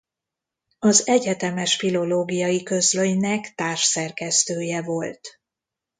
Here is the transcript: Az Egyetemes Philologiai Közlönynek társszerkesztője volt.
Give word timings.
Az 0.79 1.07
Egyetemes 1.07 1.75
Philologiai 1.77 2.63
Közlönynek 2.63 3.53
társszerkesztője 3.55 4.81
volt. 4.81 5.41